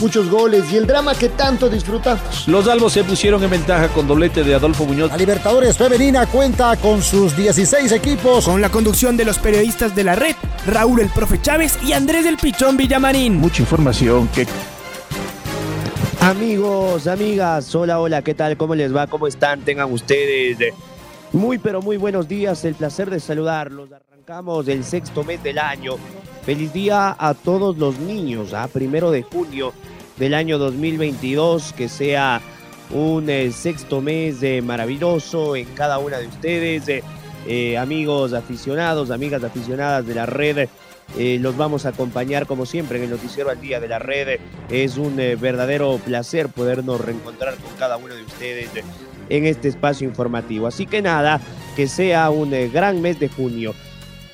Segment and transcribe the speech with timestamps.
[0.00, 2.46] muchos goles y el drama que tanto disfrutamos.
[2.48, 5.10] Los albos se pusieron en ventaja con doblete de Adolfo Muñoz.
[5.10, 8.44] La Libertadores Femenina cuenta con sus 16 equipos.
[8.44, 10.34] Con la conducción de los periodistas de la red,
[10.66, 13.36] Raúl el Profe Chávez y Andrés del Pichón Villamarín.
[13.36, 14.46] Mucha información que...
[16.20, 18.56] Amigos, amigas, hola, hola, ¿qué tal?
[18.56, 19.06] ¿Cómo les va?
[19.06, 19.60] ¿Cómo están?
[19.60, 20.58] Tengan ustedes
[21.32, 22.64] muy, pero muy buenos días.
[22.64, 23.88] El placer de saludarlos.
[24.26, 25.98] Arrancamos el sexto mes del año.
[26.42, 29.72] Feliz día a todos los niños, a primero de junio
[30.16, 32.40] del año 2022, que sea
[32.90, 37.04] un eh, sexto mes de maravilloso en cada una de ustedes, eh,
[37.46, 40.68] eh, amigos aficionados, amigas aficionadas de la red.
[41.16, 44.40] los vamos a acompañar como siempre en el noticiero al día de la red.
[44.70, 48.70] Es un verdadero placer podernos reencontrar con cada uno de ustedes
[49.28, 50.66] en este espacio informativo.
[50.66, 51.40] Así que nada,
[51.76, 53.72] que sea un gran mes de junio.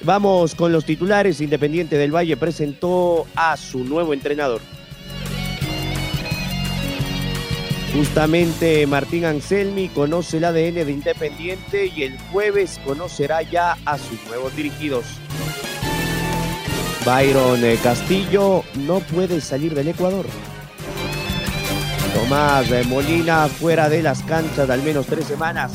[0.04, 1.40] Vamos con los titulares.
[1.40, 4.60] Independiente del Valle presentó a su nuevo entrenador.
[7.94, 14.18] Justamente Martín Anselmi conoce el ADN de Independiente y el jueves conocerá ya a sus
[14.26, 15.04] nuevos dirigidos.
[17.04, 20.24] Byron eh, Castillo no puede salir del Ecuador.
[22.14, 25.72] Tomás eh, Molina fuera de las canchas al menos tres semanas.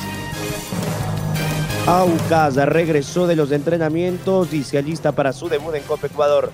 [1.87, 6.51] Aucas regresó de los entrenamientos y se alista para su debut en Copa Ecuador.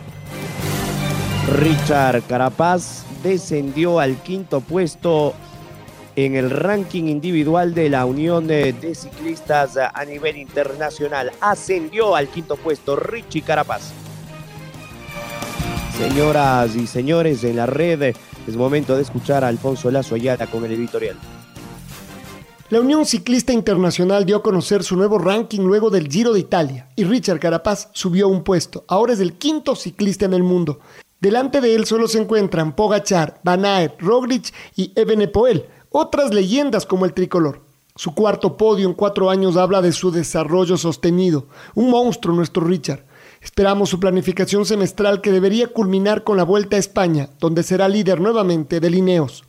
[1.57, 5.33] Richard Carapaz descendió al quinto puesto
[6.15, 11.31] en el ranking individual de la Unión de, Ciclistas a nivel internacional.
[11.41, 13.91] Ascendió al quinto puesto Richie Carapaz.
[15.97, 18.15] Señoras y señores en la red,
[18.47, 21.17] es momento de escuchar a Alfonso Lazo Ayala con el editorial.
[22.73, 26.89] La Unión Ciclista Internacional dio a conocer su nuevo ranking luego del Giro de Italia
[26.95, 28.83] y Richard Carapaz subió un puesto.
[28.87, 30.79] Ahora es el quinto ciclista en el mundo.
[31.19, 37.05] Delante de él solo se encuentran Pogachar, Van Aert, Roglic y Evenepoel, otras leyendas como
[37.05, 37.61] el tricolor.
[37.95, 41.45] Su cuarto podio en cuatro años habla de su desarrollo sostenido.
[41.75, 43.05] Un monstruo nuestro Richard.
[43.39, 48.19] Esperamos su planificación semestral que debería culminar con la Vuelta a España, donde será líder
[48.19, 49.43] nuevamente de Lineos.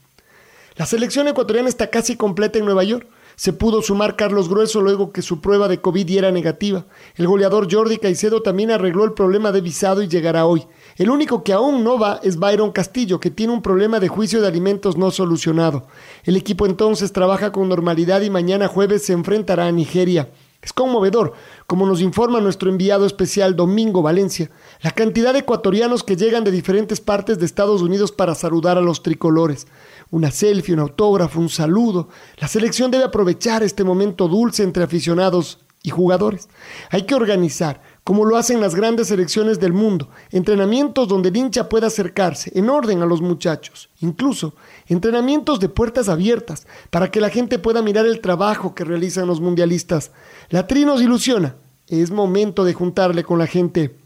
[0.77, 3.07] La selección ecuatoriana está casi completa en Nueva York.
[3.37, 6.87] Se pudo sumar Carlos Grueso luego que su prueba de COVID era negativa.
[7.17, 10.67] El goleador Jordi Caicedo también arregló el problema de visado y llegará hoy.
[10.97, 14.41] El único que aún no va es Byron Castillo, que tiene un problema de juicio
[14.41, 15.87] de alimentos no solucionado.
[16.25, 20.31] El equipo entonces trabaja con normalidad y mañana jueves se enfrentará a Nigeria.
[20.65, 21.35] Es conmovedor,
[21.67, 26.51] como nos informa nuestro enviado especial Domingo Valencia, la cantidad de ecuatorianos que llegan de
[26.51, 29.67] diferentes partes de Estados Unidos para saludar a los tricolores.
[30.11, 32.09] Una selfie, un autógrafo, un saludo.
[32.39, 36.49] La selección debe aprovechar este momento dulce entre aficionados y jugadores.
[36.89, 41.70] Hay que organizar, como lo hacen las grandes selecciones del mundo, entrenamientos donde el hincha
[41.70, 44.54] pueda acercarse en orden a los muchachos, incluso
[44.87, 49.41] entrenamientos de puertas abiertas para que la gente pueda mirar el trabajo que realizan los
[49.41, 50.12] mundialistas.
[50.50, 51.56] La tri nos ilusiona,
[51.88, 53.97] es momento de juntarle con la gente.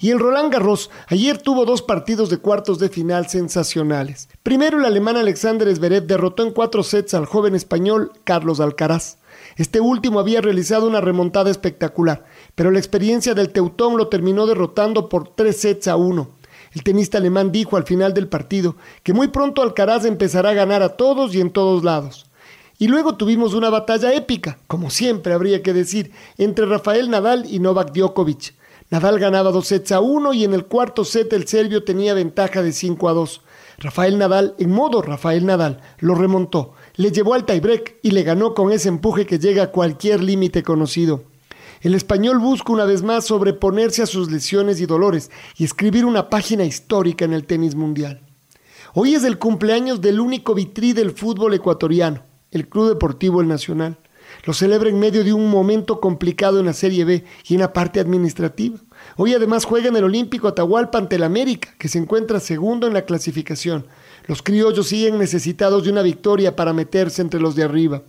[0.00, 4.28] Y el Roland Garros ayer tuvo dos partidos de cuartos de final sensacionales.
[4.42, 9.18] Primero el alemán Alexander Zverev derrotó en cuatro sets al joven español Carlos Alcaraz.
[9.56, 12.24] Este último había realizado una remontada espectacular,
[12.54, 16.30] pero la experiencia del Teutón lo terminó derrotando por tres sets a uno.
[16.74, 20.82] El tenista alemán dijo al final del partido que muy pronto Alcaraz empezará a ganar
[20.82, 22.26] a todos y en todos lados.
[22.78, 27.58] Y luego tuvimos una batalla épica, como siempre habría que decir, entre Rafael Nadal y
[27.58, 28.54] Novak Djokovic.
[28.90, 32.62] Nadal ganaba dos sets a uno y en el cuarto set el serbio tenía ventaja
[32.62, 33.40] de 5 a 2.
[33.78, 38.54] Rafael Nadal, en modo Rafael Nadal, lo remontó, le llevó al tiebreak y le ganó
[38.54, 41.24] con ese empuje que llega a cualquier límite conocido.
[41.82, 46.30] El español busca una vez más sobreponerse a sus lesiones y dolores y escribir una
[46.30, 48.20] página histórica en el tenis mundial.
[48.94, 52.22] Hoy es el cumpleaños del único vitrí del fútbol ecuatoriano,
[52.52, 53.98] el Club Deportivo El Nacional.
[54.44, 57.72] Lo celebra en medio de un momento complicado en la Serie B y en la
[57.72, 58.78] parte administrativa.
[59.16, 62.94] Hoy además juega en el Olímpico Atahualpa ante el América, que se encuentra segundo en
[62.94, 63.86] la clasificación.
[64.28, 68.02] Los criollos siguen necesitados de una victoria para meterse entre los de arriba.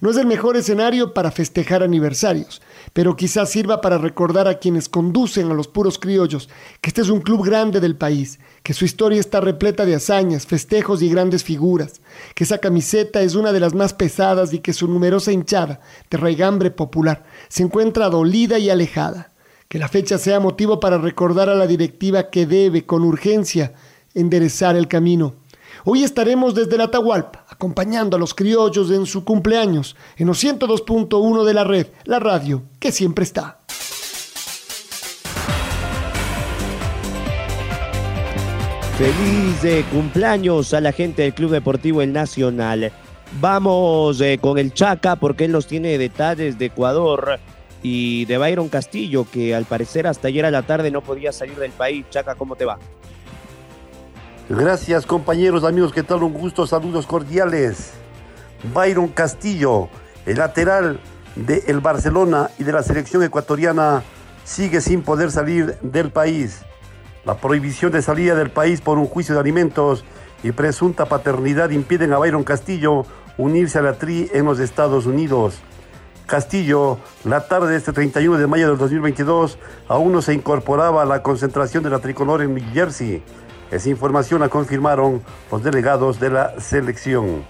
[0.00, 2.62] No es el mejor escenario para festejar aniversarios,
[2.92, 6.48] pero quizás sirva para recordar a quienes conducen a los puros criollos
[6.80, 10.46] que este es un club grande del país, que su historia está repleta de hazañas,
[10.46, 12.00] festejos y grandes figuras,
[12.34, 15.80] que esa camiseta es una de las más pesadas y que su numerosa hinchada
[16.10, 19.32] de raigambre popular se encuentra dolida y alejada
[19.68, 23.74] Que la fecha sea motivo para recordar a la directiva que debe, con urgencia,
[24.14, 25.34] enderezar el camino.
[25.84, 31.44] Hoy estaremos desde la Atahualpa, acompañando a los criollos en su cumpleaños, en los 102.1
[31.44, 33.58] de la red, la radio, que siempre está.
[38.96, 42.92] Feliz de cumpleaños a la gente del Club Deportivo El Nacional.
[43.40, 47.40] Vamos eh, con el Chaca porque él nos tiene detalles de Ecuador
[47.82, 51.56] y de Byron Castillo, que al parecer hasta ayer a la tarde no podía salir
[51.56, 52.06] del país.
[52.08, 52.78] Chaca, ¿cómo te va?
[54.50, 56.22] Gracias compañeros, amigos, ¿qué tal?
[56.22, 57.92] Un gusto, saludos cordiales.
[58.72, 59.90] Byron Castillo,
[60.24, 61.00] el lateral
[61.36, 64.02] del Barcelona y de la selección ecuatoriana,
[64.44, 66.62] sigue sin poder salir del país.
[67.26, 70.06] La prohibición de salida del país por un juicio de alimentos
[70.42, 73.04] y presunta paternidad impiden a Byron Castillo
[73.36, 75.58] unirse a la TRI en los Estados Unidos.
[76.24, 79.58] Castillo, la tarde de este 31 de mayo del 2022,
[79.88, 83.22] aún no se incorporaba a la concentración de la tricolor en New Jersey.
[83.70, 87.44] Esa información la confirmaron los delegados de la selección.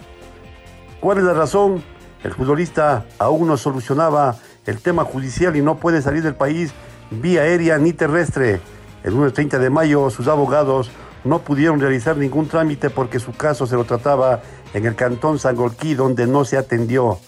[1.00, 1.82] ¿Cuál es la razón?
[2.24, 4.36] El futbolista aún no solucionaba
[4.66, 6.72] el tema judicial y no puede salir del país
[7.10, 8.60] vía aérea ni terrestre.
[9.04, 10.90] El lunes 30 de mayo sus abogados
[11.22, 14.40] no pudieron realizar ningún trámite porque su caso se lo trataba
[14.74, 17.18] en el cantón Sangolquí donde no se atendió.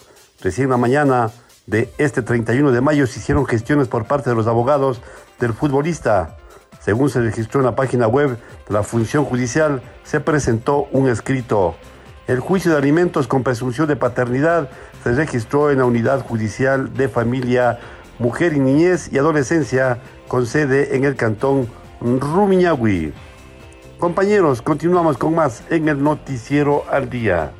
[0.41, 1.31] Recién la mañana
[1.67, 5.01] de este 31 de mayo se hicieron gestiones por parte de los abogados
[5.39, 6.40] del futbolista.
[6.91, 8.31] Según se registró en la página web
[8.67, 11.77] de la función judicial, se presentó un escrito.
[12.27, 14.69] El juicio de alimentos con presunción de paternidad
[15.05, 17.79] se registró en la unidad judicial de familia,
[18.19, 21.69] mujer y niñez y adolescencia con sede en el cantón
[22.01, 23.13] Rumiñahui.
[24.01, 27.53] Compañeros, continuamos con más en el noticiero al día.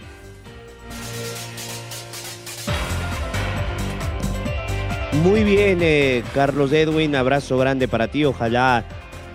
[5.23, 8.25] Muy bien, eh, Carlos Edwin, abrazo grande para ti.
[8.25, 8.85] Ojalá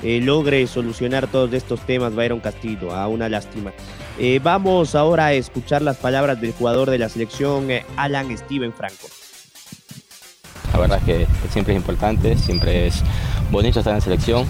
[0.04, 2.94] eh, logre solucionar todos estos temas, Byron Castillo.
[2.94, 3.74] A una lástima.
[4.18, 8.74] Eh, vamos ahora a escuchar las palabras del jugador de la selección, eh, Alan Steven
[8.74, 9.08] Franco.
[10.74, 13.02] La verdad es que, que siempre es importante, siempre es
[13.52, 14.46] bonito estar en selección.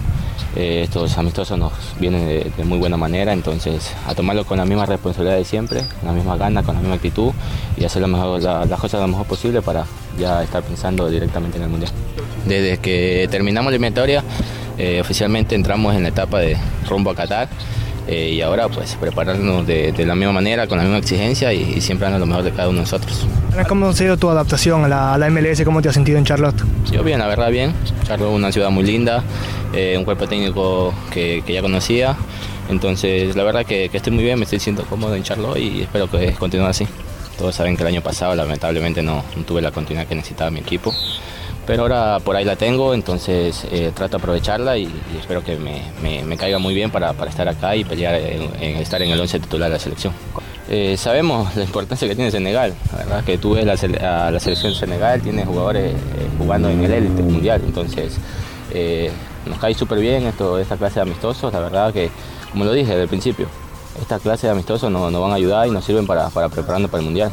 [0.55, 4.65] Eh, estos amistosos nos vienen de, de, muy buena manera, entonces a tomarlo con la
[4.65, 7.33] misma responsabilidad de siempre, con la misma gana, con la misma actitud
[7.75, 9.85] y hacer lo mejor, la, las cosas lo mejor posible para
[10.17, 11.91] ya estar pensando directamente en el Mundial.
[12.47, 14.23] Desde que terminamos la eliminatoria,
[14.77, 16.57] eh, oficialmente entramos en la etapa de
[16.87, 17.49] rumbo a Qatar.
[18.07, 21.73] Eh, y ahora pues prepararnos de, de, la misma manera, con la misma exigencia y,
[21.77, 23.25] y, siempre dando lo mejor de cada uno de nosotros.
[23.67, 25.63] ¿Cómo ha sido tu adaptación a la, a la, MLS?
[25.63, 26.61] ¿Cómo te has sentido en Charlotte?
[26.91, 27.73] Yo bien, la verdad bien.
[28.05, 29.23] Charlotte es una ciudad muy linda,
[29.73, 32.15] eh, un cuerpo técnico que, que, ya conocía.
[32.69, 35.81] Entonces la verdad que, que, estoy muy bien, me estoy sintiendo cómodo en Charlotte y
[35.81, 36.87] espero que continúe así.
[37.39, 40.59] Todos saben que el año pasado lamentablemente no, no tuve la continuidad que necesitaba mi
[40.59, 40.93] equipo
[41.65, 44.85] pero ahora por ahí la tengo, entonces eh, trato de aprovecharla y,
[45.19, 49.19] espero que me, caiga muy bien para, estar acá y pelear en, estar en el
[49.19, 50.13] 11 titular de la selección.
[50.69, 54.39] Eh, sabemos la importancia que tiene Senegal, la verdad que tú ves la, a la
[54.39, 55.97] selección de Senegal, tiene jugadores eh,
[56.37, 58.17] jugando en el élite mundial, entonces
[59.45, 62.09] nos cae súper bien esto, esta clase de amistosos, la verdad que,
[62.51, 63.47] como lo dije desde el principio,
[64.01, 66.91] esta clase de amistosos nos, nos van a ayudar y nos sirven para, para prepararnos
[66.91, 67.31] para el mundial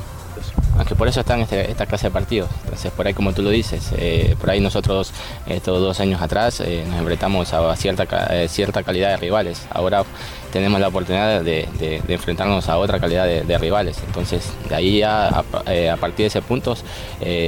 [0.83, 2.51] aunque por eso están este, esta clase de partidos.
[2.65, 5.13] Entonces, por ahí, como tú lo dices, eh, por ahí nosotros
[5.47, 9.65] estos dos años atrás eh, nos enfrentamos a cierta, eh, cierta calidad de rivales.
[9.71, 10.05] Ahora
[10.53, 13.97] tenemos la oportunidad de, de, de enfrentarnos a otra calidad de, de, rivales.
[14.05, 15.45] Entonces, de ahí ya, a,
[15.93, 16.77] a partir de ese punto,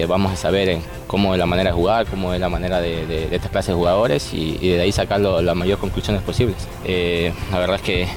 [0.07, 3.49] vamos a saber cómo es la manera de jugar, cómo es la manera de, esta
[3.49, 6.57] clase de jugadores y, y, de ahí sacar las mayores conclusiones posibles.
[6.85, 8.09] la verdad es que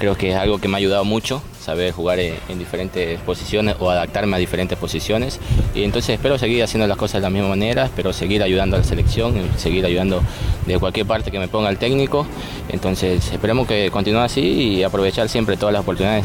[0.00, 3.76] creo que es algo que me ha ayudado mucho saber jugar en, en, diferentes posiciones
[3.78, 5.38] o adaptarme a diferentes posiciones.
[5.74, 8.78] Y entonces espero seguir haciendo las cosas de la misma manera, espero seguir ayudando a
[8.80, 10.22] la selección, seguir ayudando
[10.66, 12.26] de cualquier parte que me ponga el técnico.
[12.70, 16.24] Entonces esperemos que continúe así y aprovechar siempre todas las oportunidades.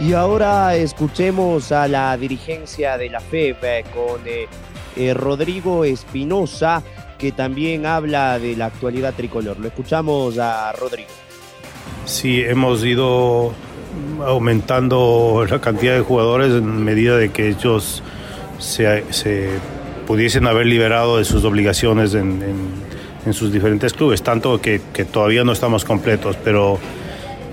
[0.00, 4.48] Y ahora escuchemos a la dirigencia de la FEB eh, con eh,
[4.96, 6.82] eh, Rodrigo Espinosa
[7.22, 9.56] que también habla de la actualidad tricolor.
[9.60, 11.08] Lo escuchamos a Rodrigo.
[12.04, 13.52] Sí, hemos ido
[14.26, 18.02] aumentando la cantidad de jugadores en medida de que ellos
[18.58, 19.50] se, se
[20.04, 22.56] pudiesen haber liberado de sus obligaciones en, en,
[23.24, 26.80] en sus diferentes clubes, tanto que, que, todavía no estamos completos, pero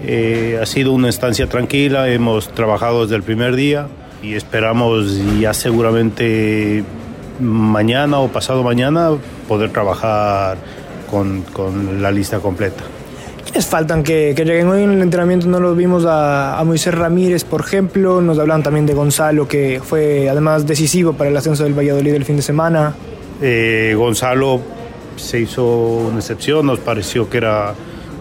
[0.04, 3.88] eh, ha sido una estancia tranquila, hemos trabajado desde el primer día
[4.24, 6.84] y esperamos ya seguramente
[7.40, 9.12] mañana o pasado mañana
[9.50, 10.58] poder trabajar
[11.10, 12.84] con, con la lista completa.
[13.44, 15.48] ¿Quiénes faltan que, que, lleguen hoy en el entrenamiento?
[15.48, 18.22] No lo vimos a, a, Moisés Ramírez, por ejemplo.
[18.22, 22.26] Nos hablan también de Gonzalo, que fue además decisivo para el ascenso del Valladolid el
[22.26, 22.94] fin de semana.
[23.42, 24.62] Eh, Gonzalo
[25.16, 27.74] se hizo una excepción, nos pareció que era,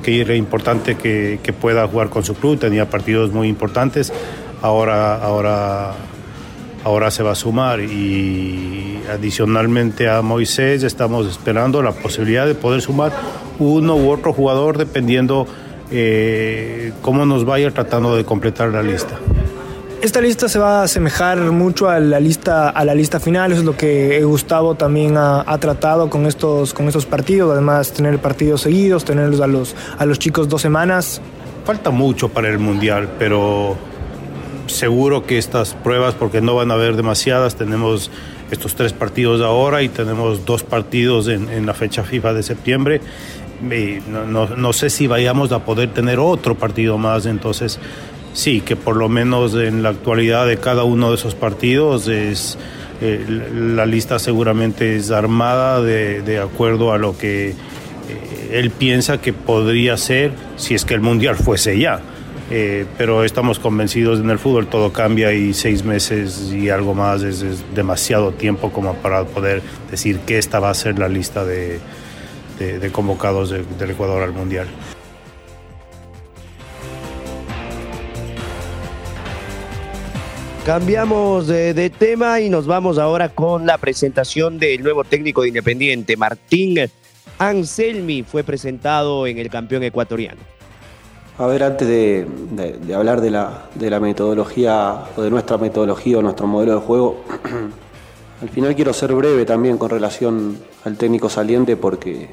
[0.03, 4.11] que era importante que, que, pueda jugar con su club, tenía partidos muy importantes.
[4.63, 5.93] Ahora, ahora,
[6.85, 12.81] ahora se va a sumar y adicionalmente a Moisés estamos esperando la posibilidad de poder
[12.81, 13.13] sumar
[13.59, 15.47] uno u otro jugador dependiendo
[15.91, 19.19] eh, cómo nos vaya tratando de completar la lista.
[20.01, 23.63] Esta lista se va a asemejar mucho a la lista, a la lista final, eso
[23.63, 28.21] es lo que Gustavo también ha, ha, tratado con estos, con estos partidos, además tener
[28.21, 31.21] partidos seguidos, tenerlos a los, a los chicos dos semanas.
[31.65, 33.77] Falta mucho para el Mundial, pero
[34.69, 38.11] seguro que estas pruebas, porque no van a haber demasiadas, tenemos
[38.51, 43.01] estos tres partidos ahora y tenemos dos partidos en, la fecha FIFA de septiembre.
[43.61, 47.79] No, sé si vayamos a poder tener otro partido más, entonces
[48.33, 52.57] sí, que por lo menos en la actualidad de cada uno de esos partidos es
[53.01, 59.21] eh, la lista seguramente es armada de, de acuerdo a lo que eh, él piensa
[59.21, 62.01] que podría ser si es que el mundial fuese ya.
[62.51, 67.23] Eh, pero estamos convencidos en el fútbol todo cambia y seis meses y algo más
[67.23, 71.79] es, demasiado tiempo como para poder decir que esta va a ser la lista de
[72.91, 74.67] convocados de, del Ecuador al Mundial.
[80.65, 85.49] Cambiamos de, de, tema y nos vamos ahora con la presentación del nuevo técnico de
[85.49, 86.77] Independiente, Martín
[87.39, 90.58] Anselmi, fue presentado en el campeón ecuatoriano.
[91.41, 92.27] A ver, antes de,
[92.93, 97.19] hablar de la, de la, metodología o de nuestra metodología o nuestro modelo de juego,
[98.43, 102.29] al final quiero ser breve también con relación al técnico saliente porque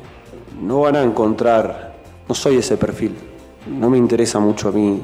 [0.59, 1.93] no van a encontrar,
[2.27, 3.13] no soy ese perfil,
[3.67, 5.00] no me interesa mucho a mí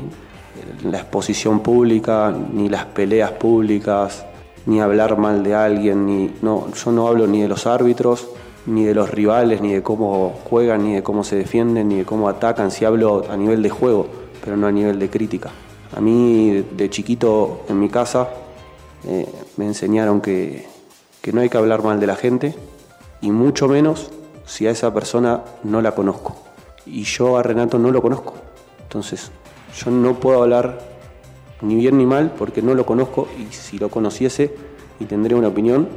[0.84, 4.26] la exposición pública, ni las peleas públicas,
[4.66, 8.30] ni hablar mal de alguien, ni, no, yo no hablo ni de los árbitros,
[8.66, 12.06] ni de los rivales, ni de cómo juegan, ni de cómo se defienden, ni de
[12.06, 14.08] cómo atacan, si hablo a nivel de juego,
[14.44, 15.52] pero no a nivel de crítica.
[15.96, 18.30] A mí de chiquito en mi casa
[19.06, 19.28] eh,
[19.58, 20.68] me enseñaron que,
[21.22, 22.56] que no hay que hablar mal de la gente
[23.22, 24.12] y mucho menos
[24.46, 26.36] si a esa persona no la conozco.
[26.86, 28.34] Y yo a Renato no lo conozco.
[28.84, 29.32] Entonces
[29.78, 30.80] yo no puedo hablar
[31.62, 34.56] ni bien ni mal porque no lo conozco y si lo conociese
[35.00, 35.88] y tendría una opinión,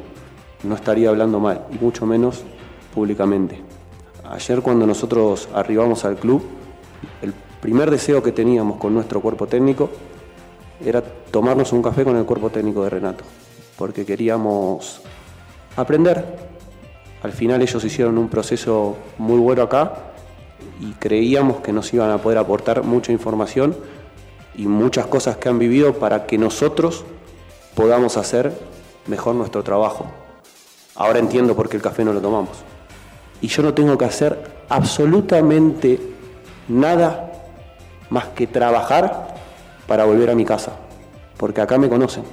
[0.62, 2.42] no estaría hablando mal, y mucho menos
[2.94, 3.60] públicamente.
[4.30, 6.42] Ayer cuando nosotros arribamos al club,
[7.20, 9.90] el primer deseo que teníamos con nuestro cuerpo técnico
[10.84, 13.24] era tomarnos un café con el cuerpo técnico de Renato,
[13.76, 15.00] porque queríamos
[15.76, 16.24] aprender.
[17.22, 19.94] Al final ellos hicieron un proceso muy bueno acá
[20.80, 23.76] y creíamos que nos iban a poder aportar mucha información
[24.54, 27.04] y muchas cosas que han vivido para que nosotros
[27.74, 28.52] podamos hacer
[29.06, 30.06] mejor nuestro trabajo.
[30.94, 32.74] Ahora entiendo por qué el café no lo tomamos.
[33.44, 36.00] Y yo no tengo que hacer absolutamente
[36.66, 37.30] nada
[38.08, 39.34] más que trabajar
[39.86, 40.72] para volver a mi casa.
[41.36, 42.24] Porque acá me conocen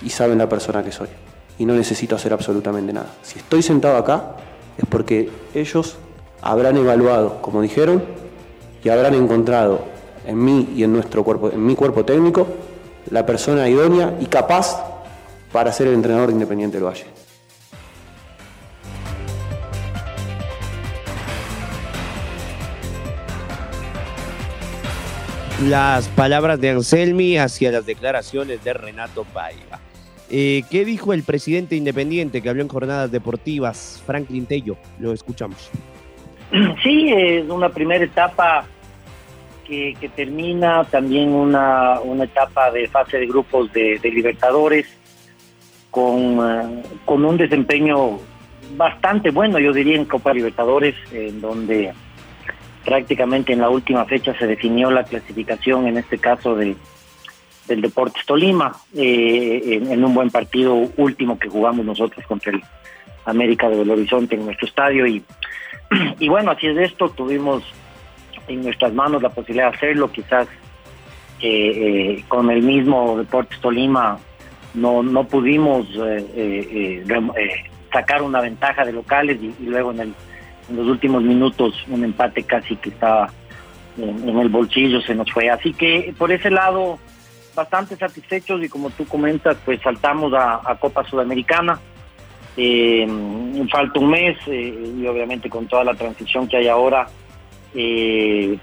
[0.00, 1.08] y saben la persona que soy.
[1.58, 3.08] Y no necesito hacer absolutamente nada.
[3.20, 4.36] Si estoy sentado acá
[4.78, 5.98] es porque ellos
[6.40, 8.02] habrán evaluado, como dijeron,
[8.82, 9.80] y habrán encontrado
[10.24, 12.46] en mí y en nuestro cuerpo, en mi cuerpo técnico,
[13.10, 14.82] la persona idónea y capaz
[15.52, 17.17] para ser el entrenador de Independiente del Valle.
[25.64, 29.80] Las palabras de Anselmi hacia las declaraciones de Renato Paiva.
[30.30, 34.76] Eh, ¿Qué dijo el presidente independiente que habló en jornadas deportivas, Franklin Tello?
[35.00, 35.70] Lo escuchamos.
[36.82, 38.66] Sí, es una primera etapa
[39.66, 44.86] que, que termina, también una, una, etapa de fase de grupos de, Libertadores
[45.90, 48.18] con, uh, con, un desempeño
[48.76, 51.92] bastante bueno, yo diría, en Copa Libertadores, en donde
[52.88, 56.74] prácticamente en la última fecha se definió la clasificación, en este caso de,
[57.66, 62.62] del Deportes Tolima, eh, en, un buen partido último que jugamos nosotros contra el
[63.26, 65.06] América de Belo Horizonte en nuestro estadio.
[65.06, 65.22] Y
[66.18, 67.62] y bueno, así es esto, tuvimos
[68.46, 70.48] en nuestras manos la posibilidad de hacerlo, quizás
[71.42, 74.18] eh, eh, con el mismo Deportes Tolima
[74.72, 77.04] no, no pudimos eh,
[77.92, 80.14] sacar una ventaja de locales y luego en, el,
[80.68, 83.30] en, los últimos minutos un empate casi que estaba
[83.96, 85.50] en, el bolsillo se nos fue.
[85.50, 86.98] Así que por ese lado
[87.54, 91.78] bastante satisfechos y como tú comentas, pues saltamos a, Copa Sudamericana.
[92.56, 93.06] Eh,
[93.70, 97.06] falta un mes eh, y obviamente con toda la transición que hay ahora,
[97.74, 98.58] eh,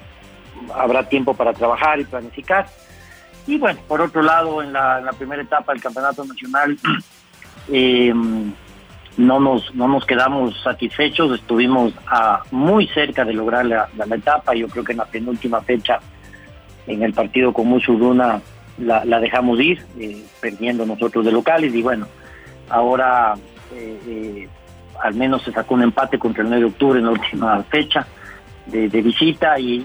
[0.73, 2.67] habrá tiempo para trabajar y planificar.
[3.47, 6.77] Y bueno, por otro lado, en la, en la primera etapa del Campeonato Nacional,
[9.17, 14.53] no nos, no nos quedamos satisfechos, estuvimos a, muy cerca de lograr la, la, etapa,
[14.53, 15.99] yo creo que en la penúltima fecha,
[16.87, 18.41] en el partido con Musuruna,
[18.77, 22.07] la, la dejamos ir, eh, perdiendo nosotros de locales, y bueno,
[22.69, 23.35] ahora
[23.73, 24.49] eh, eh,
[25.01, 28.05] al menos se sacó un empate contra el 9 de octubre en la última fecha
[28.65, 29.75] de, de visita, y,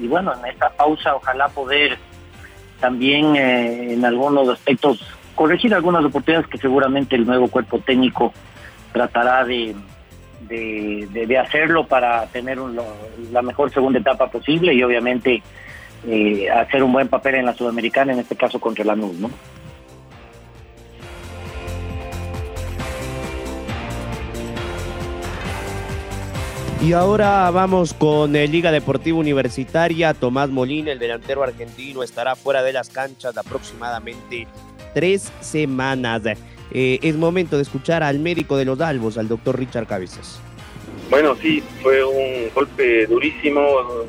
[0.00, 1.98] y, bueno, en esta pausa ojalá poder
[2.80, 5.00] también eh, en algunos aspectos
[5.34, 8.32] corregir algunas oportunidades que seguramente el nuevo cuerpo técnico
[8.92, 9.74] tratará de,
[10.48, 12.58] de, de, hacerlo para tener
[13.32, 15.42] la mejor segunda etapa posible y obviamente
[16.06, 19.30] eh, hacer un buen papel en la Sudamericana, en este caso contra la NUS, ¿no?
[26.84, 30.12] Y ahora vamos con el Liga Deportiva Universitaria.
[30.12, 34.46] Tomás Molina, el delantero argentino, estará fuera de las canchas aproximadamente
[34.94, 36.22] tres semanas.
[36.72, 40.40] Eh, es momento de escuchar al médico de los Albos, al doctor Richard Cabezas.
[41.10, 43.60] Bueno, sí, fue un golpe durísimo,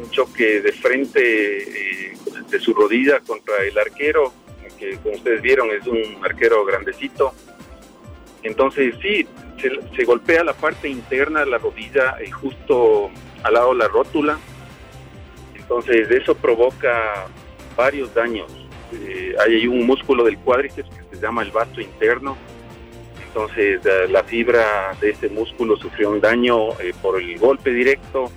[0.01, 2.13] un choque de frente eh,
[2.49, 4.33] de su rodilla contra el arquero,
[4.79, 7.33] que como ustedes vieron es un arquero grandecito.
[8.43, 9.27] Entonces sí,
[9.61, 13.09] se, se golpea la parte interna de la rodilla y justo
[13.43, 14.39] al lado de la rótula.
[15.55, 17.27] Entonces eso provoca
[17.75, 22.37] varios daños eh, hay un músculo del cuádriceps que se llama el vasto interno.
[23.27, 28.31] Entonces eh, la fibra de ese músculo sufrió un daño eh, por el golpe directo.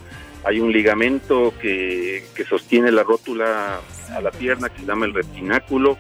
[0.45, 3.81] Hay un ligamento que, que, sostiene la rótula
[4.15, 5.99] a la pierna que se llama el retináculo.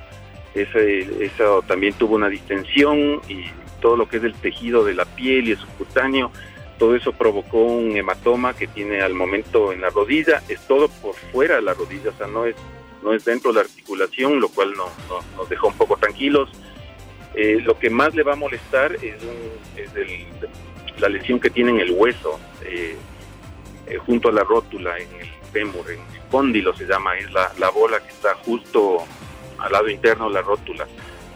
[0.55, 3.45] Ese, eso también tuvo una distensión y
[3.81, 6.33] todo lo que es el tejido de la piel y el subcutáneo,
[6.78, 10.43] todo eso provocó un hematoma que tiene al momento en la rodilla.
[10.49, 12.55] Es todo por fuera de la rodilla, o sea, no es
[13.02, 14.87] no es dentro de la articulación, lo cual no,
[15.37, 16.50] nos dejó un poco tranquilos.
[17.35, 19.17] Eh, lo que más le va a molestar es,
[20.99, 22.97] la lesión que tiene en el hueso, eh,
[23.87, 27.52] eh, junto a la rótula, en el fémur, en el cóndilo se llama, es la,
[27.58, 29.04] la bola que está justo
[29.58, 30.87] al lado interno de la rótula.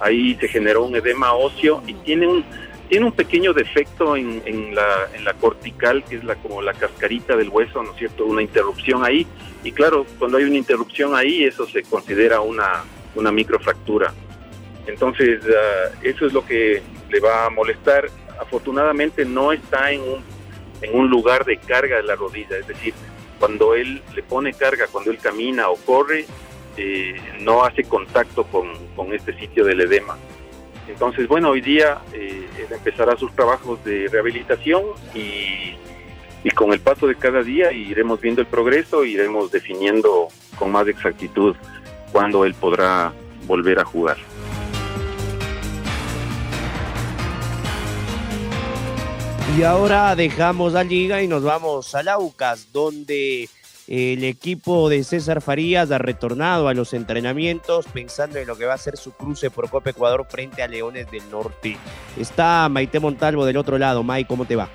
[0.00, 2.44] Ahí se generó un edema óseo y tiene un,
[2.92, 6.74] tiene un pequeño defecto en, en, la, en la cortical, que es la, como la
[6.74, 8.26] cascarita del hueso, ¿no es cierto?
[8.26, 9.26] Una interrupción ahí.
[9.64, 14.12] Y claro, cuando hay una interrupción ahí, eso se considera una, una microfractura.
[14.86, 18.10] Entonces, uh, eso es lo que le va a molestar.
[18.38, 20.24] Afortunadamente no está en un,
[20.82, 22.92] en un lugar de carga de la rodilla, es decir,
[23.38, 26.26] cuando él le pone carga, cuando él camina o corre,
[26.76, 30.18] eh, no hace contacto con, con este sitio del edema.
[30.88, 34.82] Entonces, bueno, hoy día eh, empezará sus trabajos de rehabilitación
[35.14, 35.76] y,
[36.42, 40.88] y, con el paso de cada día iremos viendo el progreso, iremos definiendo con más
[40.88, 41.54] exactitud
[42.10, 43.12] cuándo él podrá
[43.46, 44.16] volver a jugar.
[49.56, 53.50] Y ahora dejamos la liga y nos vamos a Laucas, donde
[53.88, 58.74] el equipo de César Farías ha retornado a los entrenamientos pensando en lo que va
[58.74, 61.76] a ser su cruce por Copa Ecuador frente a Leones del Norte.
[62.18, 64.02] Está Maite Montalvo del otro lado.
[64.02, 64.68] May, ¿cómo te va?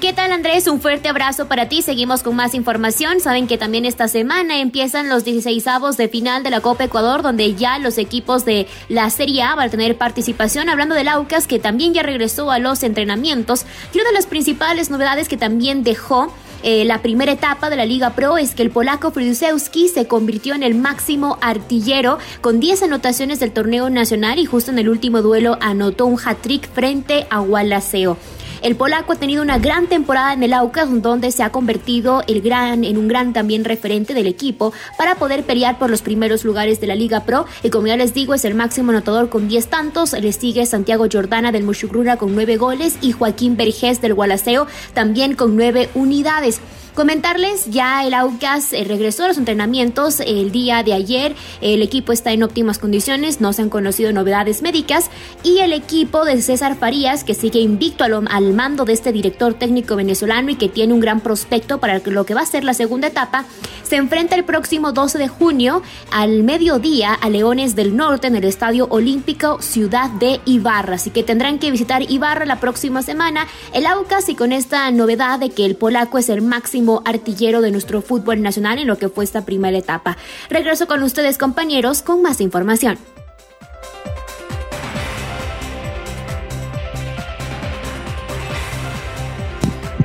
[0.00, 0.66] ¿Qué tal Andrés?
[0.66, 1.80] Un fuerte abrazo para ti.
[1.80, 3.18] Seguimos con más información.
[3.20, 7.22] Saben que también esta semana empiezan los 16 avos de final de la Copa Ecuador,
[7.22, 10.68] donde ya los equipos de la Serie A van a tener participación.
[10.68, 13.64] Hablando del Aucas, que también ya regresó a los entrenamientos.
[13.94, 16.30] Y una de las principales novedades que también dejó
[16.68, 20.52] eh, la primera etapa de la Liga Pro es que el polaco Fridzewski se convirtió
[20.52, 25.22] en el máximo artillero con 10 anotaciones del torneo nacional y justo en el último
[25.22, 28.16] duelo anotó un hat-trick frente a Gualaceo.
[28.62, 32.40] El polaco ha tenido una gran temporada en el Aucas, donde se ha convertido el
[32.40, 36.80] gran, en un gran también referente del equipo para poder pelear por los primeros lugares
[36.80, 37.46] de la Liga Pro.
[37.62, 40.12] Y como ya les digo, es el máximo anotador con 10 tantos.
[40.12, 45.34] Le sigue Santiago Jordana del Mushugruna con 9 goles y Joaquín Vergés del Gualaceo también
[45.34, 46.60] con 9 unidades.
[46.96, 51.36] Comentarles, ya el Aucas eh, regresó a los entrenamientos el día de ayer.
[51.60, 55.10] El equipo está en óptimas condiciones, no se han conocido novedades médicas.
[55.42, 59.52] Y el equipo de César Farías, que sigue invicto al, al mando de este director
[59.52, 62.72] técnico venezolano y que tiene un gran prospecto para lo que va a ser la
[62.72, 63.44] segunda etapa,
[63.82, 68.44] se enfrenta el próximo 12 de junio al mediodía a Leones del Norte en el
[68.44, 70.94] Estadio Olímpico Ciudad de Ibarra.
[70.94, 73.46] Así que tendrán que visitar Ibarra la próxima semana.
[73.74, 77.70] El Aucas y con esta novedad de que el polaco es el máximo artillero de
[77.70, 80.16] nuestro fútbol nacional en lo que fue esta primera etapa.
[80.48, 82.98] Regreso con ustedes compañeros con más información.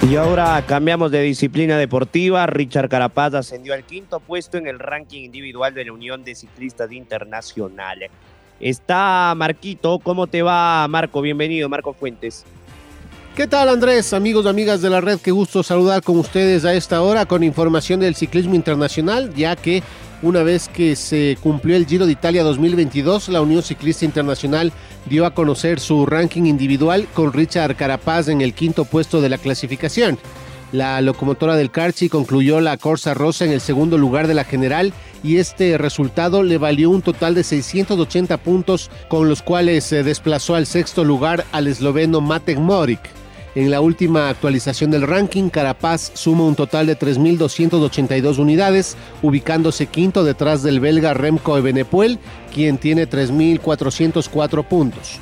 [0.10, 2.46] Y ahora cambiamos de disciplina deportiva.
[2.46, 6.91] Richard Carapaz ascendió al quinto puesto en el ranking individual de la Unión de Ciclistas
[6.91, 8.12] Internacionales.
[8.60, 10.00] Está Marquito.
[10.00, 11.22] ¿Cómo te va, Marco?
[11.22, 12.46] Bienvenido, Marco Fuentes.
[13.36, 15.17] ¿Qué tal Andrés, amigos y amigas de la red?
[15.17, 19.82] Qué gusto saludar con ustedes a esta hora con información del ciclismo internacional, ya que
[20.22, 24.74] una vez que se cumplió el Giro de Italia 2022, la Unión Ciclista Internacional
[25.06, 29.38] dio a conocer su ranking individual con Richard Carapaz en el quinto puesto de la
[29.38, 30.20] clasificación.
[30.74, 34.91] La locomotora del Carchi concluyó la Corsa Rosa en el segundo lugar de la general
[35.24, 40.56] y este resultado le valió un total de 680 puntos con los cuales se desplazó
[40.56, 43.21] al sexto lugar al esloveno Matek Morik.
[43.54, 50.24] En la última actualización del ranking, Carapaz suma un total de 3.282 unidades, ubicándose quinto
[50.24, 52.18] detrás del belga Remco Evenepoel,
[52.54, 55.20] quien tiene 3.404 puntos.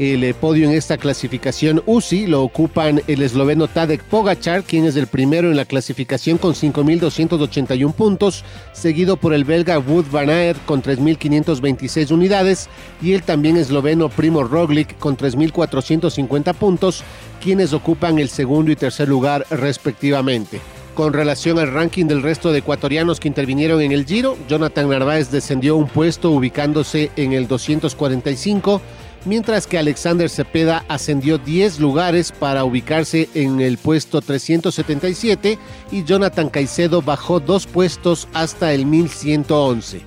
[0.00, 4.96] El eh, podio en esta clasificación UCI lo ocupan el esloveno Tadek Pogachar, quien es
[4.96, 10.64] el primero en la clasificación con 5.281 puntos, seguido por el belga Wood van Aert
[10.64, 12.70] con 3.526 unidades
[13.02, 17.04] y el también esloveno Primo Roglic con 3.450 puntos,
[17.38, 20.62] quienes ocupan el segundo y tercer lugar respectivamente.
[20.94, 25.30] Con relación al ranking del resto de ecuatorianos que intervinieron en el Giro, Jonathan Narváez
[25.30, 28.80] descendió un puesto ubicándose en el 245
[29.24, 35.58] mientras que Alexander Cepeda ascendió 10 lugares para ubicarse en el puesto 377
[35.90, 40.02] y Jonathan Caicedo bajó dos puestos hasta el 1111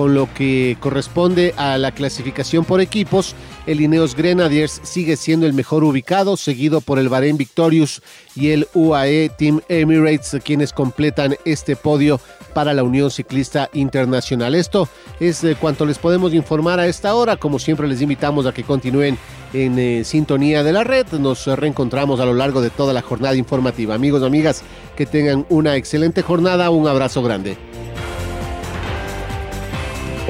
[0.00, 3.34] con lo que corresponde a la clasificación por equipos,
[3.66, 8.00] el Ineos Grenadiers sigue siendo el mejor ubicado, seguido por el Bahrein Victorious
[8.34, 12.18] y el UAE Team Emirates, quienes completan este podio
[12.54, 14.54] para la Unión Ciclista Internacional.
[14.54, 14.88] Esto
[15.20, 17.36] es eh, cuanto les podemos informar a esta hora.
[17.36, 19.18] Como siempre, les invitamos a que continúen
[19.52, 21.06] en eh, sintonía de la red.
[21.12, 23.94] Nos reencontramos a lo largo de toda la jornada informativa.
[23.94, 24.62] Amigos amigas,
[24.96, 26.70] que tengan una excelente jornada.
[26.70, 27.69] Un abrazo grande.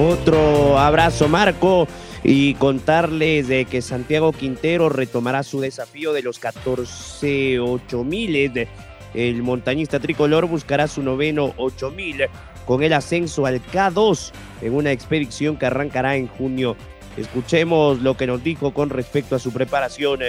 [0.01, 1.87] Otro abrazo, Marco.
[2.23, 7.59] Y contarles de que Santiago Quintero retomará su desafío de los 14
[8.03, 8.67] miles.
[9.13, 12.27] El montañista tricolor buscará su noveno 8000
[12.65, 16.75] con el ascenso al K2 en una expedición que arrancará en junio.
[17.17, 20.19] Escuchemos lo que nos dijo con respecto a su preparación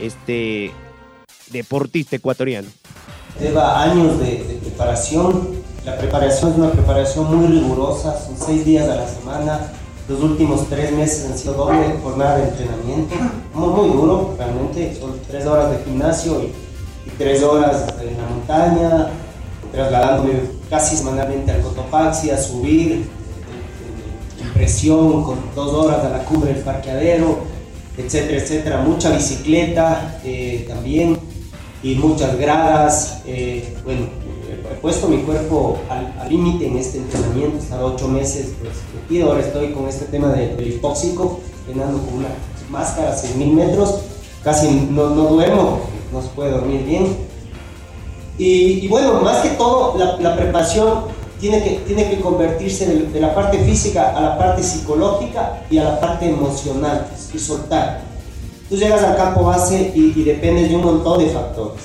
[0.00, 0.72] este
[1.50, 2.68] deportista ecuatoriano.
[3.40, 8.96] Lleva años de preparación, la preparación es una preparación muy rigurosa, son seis días a
[8.96, 9.72] la semana.
[10.08, 13.14] Los últimos tres meses han sido doble jornada de entrenamiento,
[13.54, 14.94] muy, duro, realmente.
[14.98, 16.52] Son tres horas de gimnasio y,
[17.18, 19.10] tres horas en la montaña,
[19.72, 20.40] trasladándome
[20.70, 23.08] casi semanalmente al Cotopaxi a subir,
[24.40, 27.38] impresión con dos horas a la cumbre del parqueadero,
[27.96, 28.78] etcétera, etcétera.
[28.78, 31.18] Mucha bicicleta eh, también
[31.82, 33.22] y muchas gradas.
[33.26, 34.06] Eh, bueno,
[34.82, 39.40] puesto mi cuerpo al límite en este entrenamiento, he estado ocho meses pues, metido, ahora
[39.40, 42.28] estoy con este tema del hipóxico, entrenando con una
[42.68, 44.00] máscara a 6.000 metros,
[44.42, 47.16] casi no, no, duermo, no se puede dormir bien.
[48.38, 51.04] Y, bueno, más que todo, la, preparación
[51.38, 55.84] tiene que, tiene que convertirse de, la parte física a la parte psicológica y a
[55.84, 58.02] la parte emocional, y soltar.
[58.68, 61.82] Tú llegas al campo base y, y dependes de un montón de factores,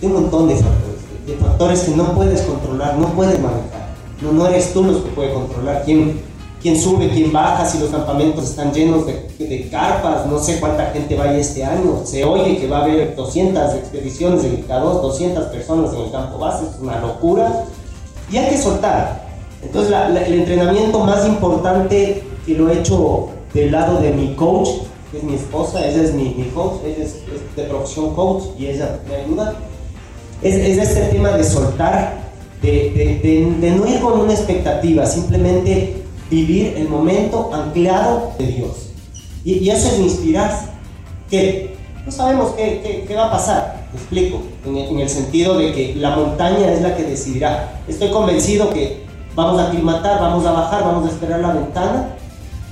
[0.00, 0.89] de un montón de factores
[1.30, 3.90] de factores que no puedes controlar, no puedes manejar.
[4.20, 6.20] No, no eres tú los que puede controlar quién,
[6.60, 10.86] quién sube, quién baja, si los campamentos están llenos de, de, carpas, no sé cuánta
[10.86, 12.02] gente vaya este año.
[12.04, 16.38] Se oye que va a haber 200 expediciones de k 200 personas en el campo
[16.38, 17.64] base, es una locura.
[18.30, 19.28] Y hay que soltar.
[19.62, 19.94] Entonces,
[20.26, 24.68] el entrenamiento más importante que lo he hecho del lado de mi coach,
[25.10, 28.44] que es mi esposa, ella es mi, mi coach, ella es, es de profesión coach
[28.58, 29.54] y ella me ayuda
[30.42, 32.20] es, es este tema de soltar,
[32.62, 38.90] de, no ir con una expectativa, simplemente vivir el momento anclado de Dios.
[39.44, 40.66] Y, eso es inspirarse.
[41.30, 45.58] Que no sabemos qué, qué, va a pasar, te explico, en el, en el sentido
[45.58, 47.80] de que la montaña es la que decidirá.
[47.86, 52.16] Estoy convencido que vamos a aclimatar, vamos a bajar, vamos a esperar la ventana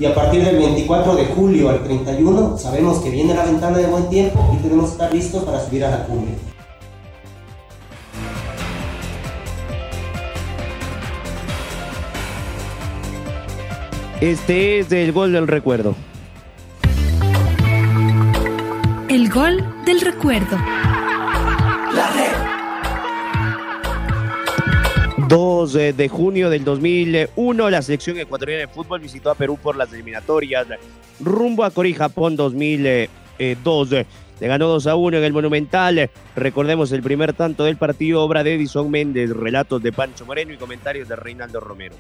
[0.01, 3.87] y a partir del 24 de julio al 31 sabemos que viene la ventana de
[3.87, 6.48] buen tiempo y tenemos que estar listos para subir a la cumbre.
[14.21, 15.95] Este es el gol del recuerdo.
[19.09, 20.57] El gol del recuerdo.
[21.95, 22.33] La red.
[25.29, 29.93] 2 de junio del 2001, la selección ecuatoriana de fútbol visitó a Perú por las
[29.93, 30.67] eliminatorias
[31.21, 33.91] rumbo a Corea, Japón 2002.
[34.41, 36.11] Le ganó 2 a 1 en el Monumental.
[36.35, 40.57] Recordemos el primer tanto del partido, obra de Edison Méndez, relatos de Pancho Moreno y
[40.57, 41.95] comentarios de Reinaldo Romero.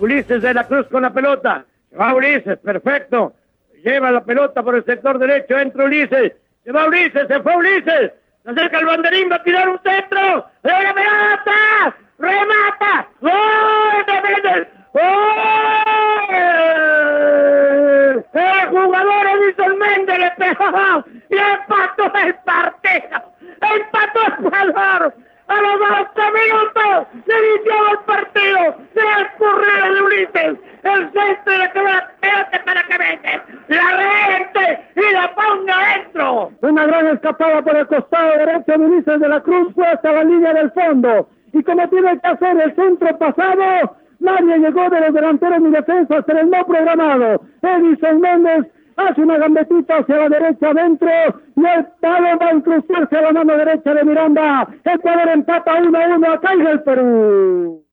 [0.00, 1.64] Ulises de la Cruz con la pelota.
[1.98, 3.34] Va Ulises, perfecto.
[3.84, 6.32] Lleva la pelota por el sector derecho, entra Ulises.
[6.64, 8.12] Se va Ulises, se fue Ulises.
[8.42, 10.46] Se acerca el banderín, va a tirar un centro.
[10.62, 11.96] ¡De la pelota!
[12.18, 13.08] ¡Remata!
[13.20, 14.68] ¡Gol de Méndez!
[14.92, 15.02] ¡Gol!
[18.32, 23.22] El jugador Edison Méndez le pegó y empató el partido.
[23.60, 25.14] Empató el jugador.
[25.50, 28.60] A los 12 minutos se inició el partido
[28.94, 30.58] de escurrir de Ulises.
[30.84, 33.82] El centro de la pelota para que Méndez la
[34.28, 36.52] gente y la ponga dentro.
[36.60, 40.22] Una gran escapada por el costado derecho de Ulises de la Cruz fue hasta la
[40.22, 41.28] línea del fondo.
[41.52, 46.28] Y como tiene que hacer el centro pasado, nadie llegó de los delanteros ni defensas
[46.28, 47.42] en el no programado.
[47.62, 51.08] Edison Méndez hace una gambetita hacia la derecha adentro
[51.56, 54.68] y el balón va a incrustarse a la mano derecha de Miranda.
[54.84, 57.84] Ecuador empata 1 a 1 acá en el Perú.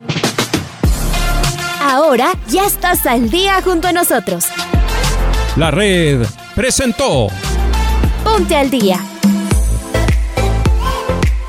[1.82, 4.50] Ahora ya estás al día junto a nosotros.
[5.56, 7.28] La red presentó
[8.24, 9.00] Ponte al día.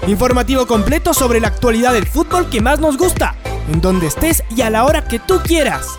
[0.06, 3.34] Informativo completo sobre la actualidad del fútbol que más nos gusta,
[3.70, 5.98] en donde estés y a la hora que tú quieras.